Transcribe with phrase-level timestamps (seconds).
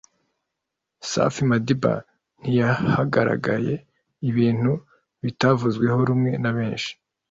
[1.09, 1.93] Safi Madiba
[2.39, 3.73] ntiyahagaragaye
[4.29, 4.71] ibintu
[5.23, 6.91] bitavuzweho rumwe na benshi